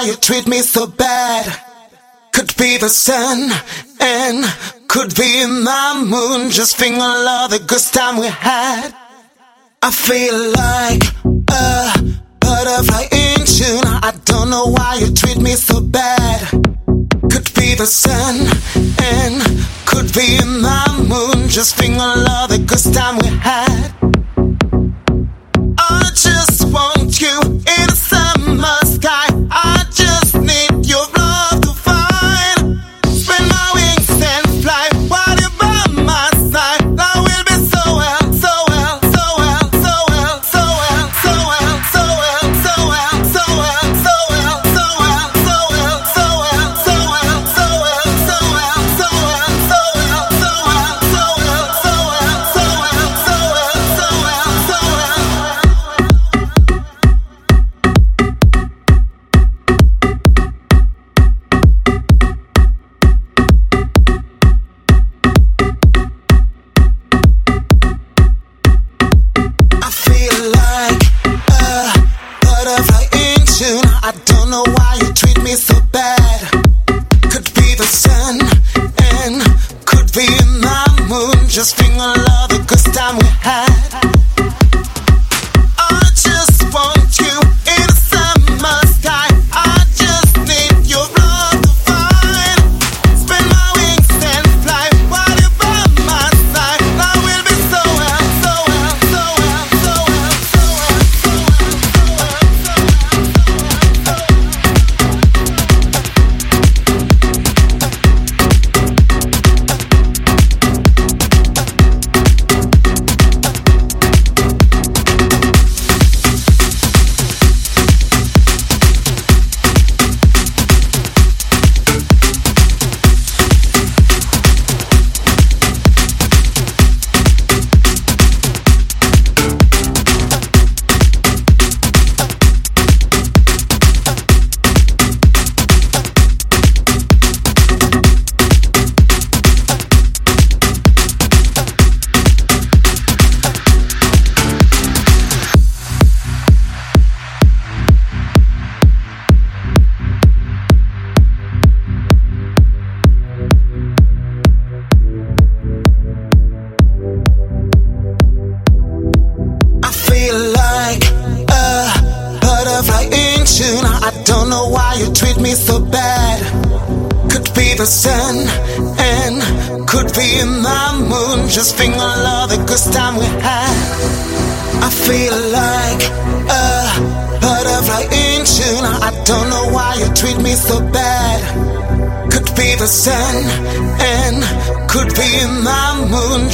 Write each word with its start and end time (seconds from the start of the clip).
why 0.00 0.06
you 0.06 0.16
treat 0.16 0.46
me 0.46 0.60
so 0.62 0.86
bad. 0.86 1.44
Could 2.32 2.56
be 2.56 2.78
the 2.78 2.88
sun 2.88 3.50
and 4.00 4.44
could 4.88 5.14
be 5.14 5.44
my 5.46 6.02
moon. 6.12 6.50
Just 6.50 6.76
think 6.76 6.96
of 6.96 7.02
all 7.02 7.48
the 7.48 7.58
good 7.58 7.84
time 7.92 8.16
we 8.18 8.28
had. 8.28 8.94
I 9.82 9.90
feel 9.90 10.38
like 10.62 11.02
a 11.50 12.16
butterfly 12.40 13.04
in 13.12 13.44
June. 13.44 13.84
I 14.08 14.12
don't 14.24 14.48
know 14.48 14.66
why 14.76 14.94
you 15.00 15.12
treat 15.12 15.38
me 15.38 15.52
so 15.52 15.80
bad. 15.80 16.48
Could 17.32 17.48
be 17.54 17.74
the 17.74 17.86
sun 17.86 18.34
and 19.12 19.34
could 19.84 20.08
be 20.14 20.38
my 20.68 20.86
moon. 21.12 21.48
Just 21.48 21.76
think 21.76 21.94
of 21.96 22.24
all 22.32 22.48
the 22.48 22.60
good 22.70 22.84
time 22.94 23.18
we 23.18 23.28
had. 23.48 23.92
I 25.78 26.10
just 26.14 26.59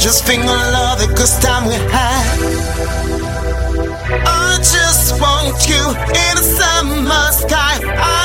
Just 0.07 0.23
think 0.23 0.41
of 0.41 0.47
love 0.47 0.99
the 0.99 1.07
good 1.07 1.27
time 1.43 1.67
we 1.67 1.75
had. 1.91 2.39
I 4.25 4.55
just 4.55 5.19
want 5.19 5.67
you 5.67 5.83
in 6.23 6.37
a 6.37 6.45
summer 6.57 7.31
sky. 7.33 7.75
I 7.83 8.16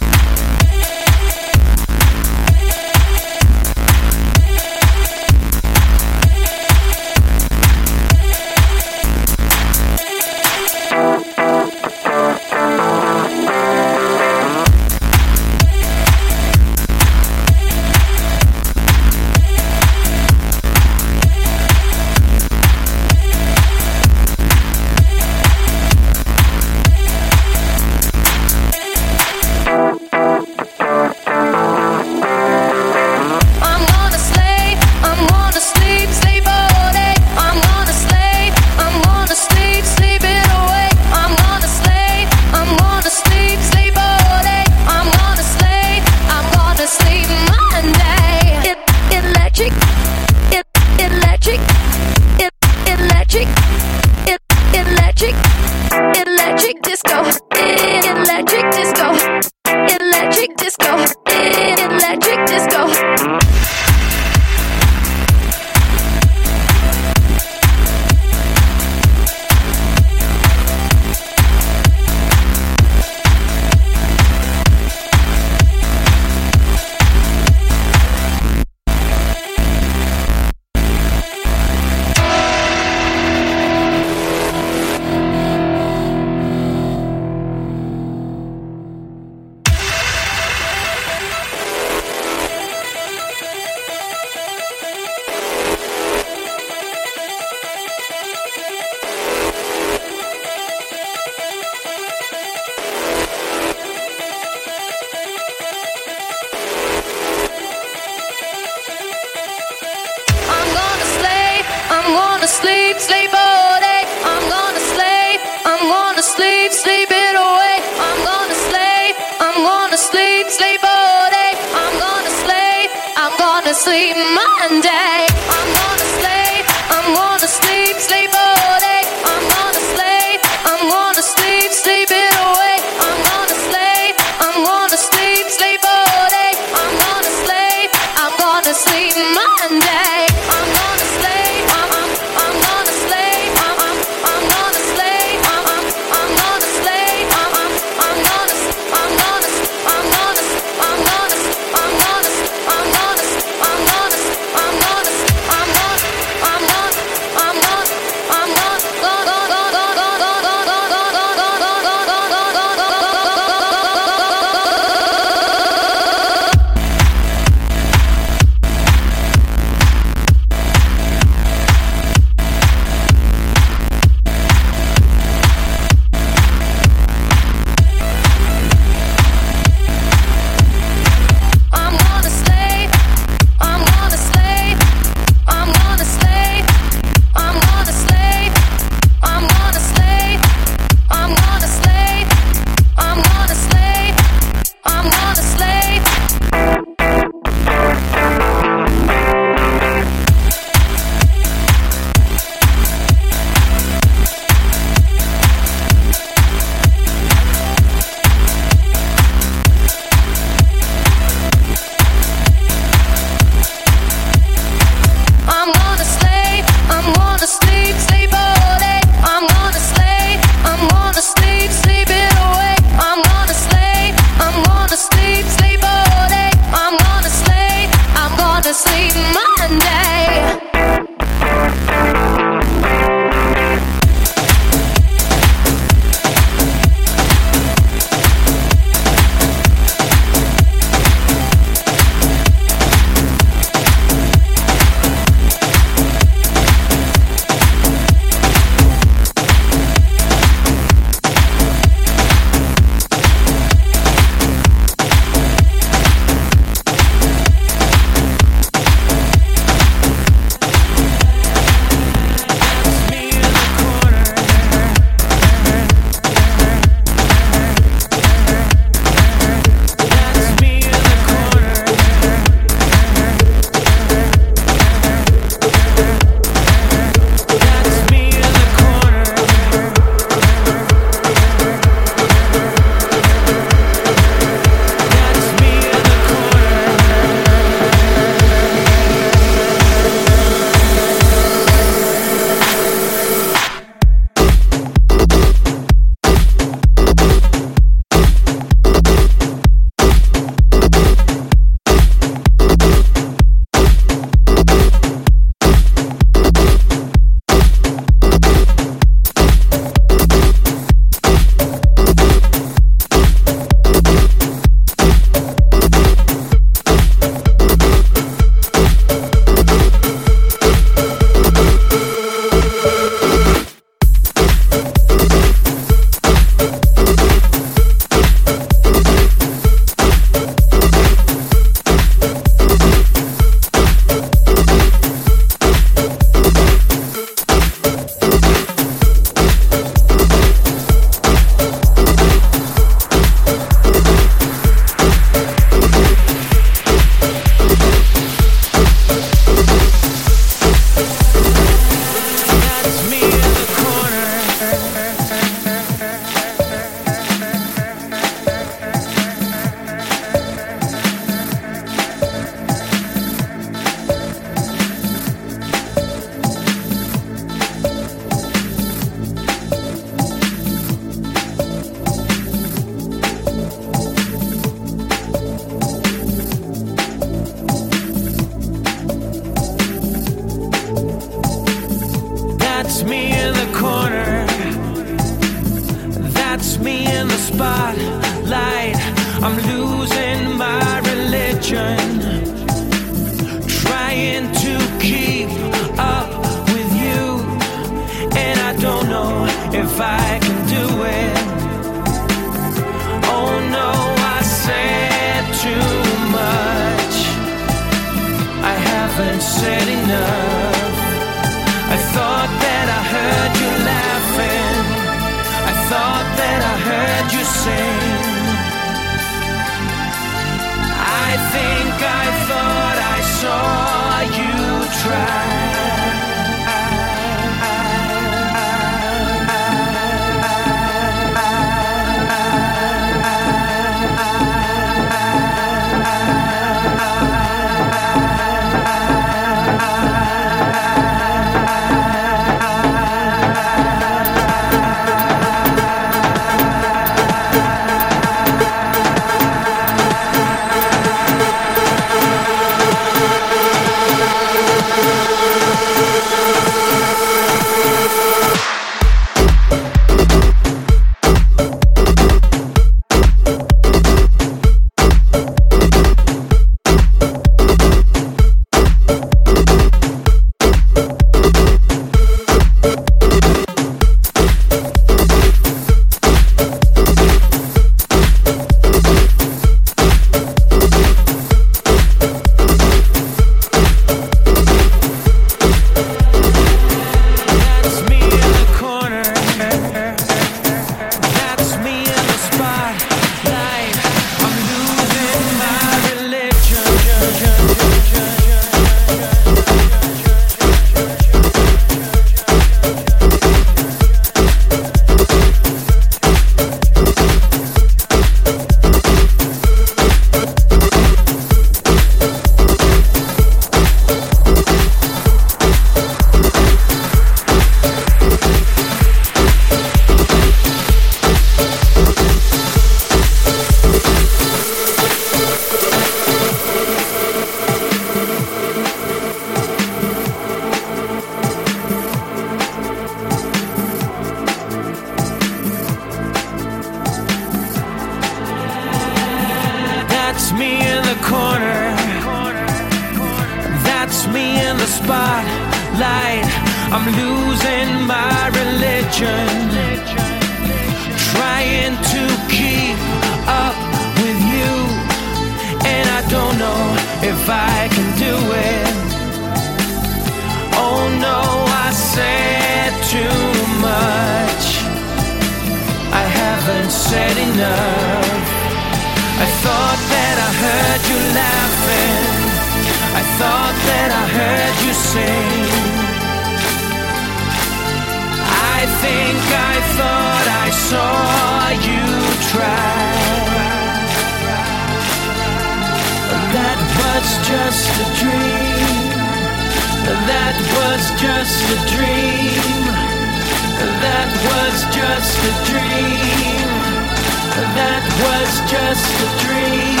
just 598.71 599.21
a 599.21 599.45
dream. 599.45 600.00